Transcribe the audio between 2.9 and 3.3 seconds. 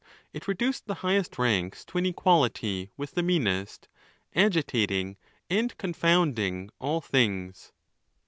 with the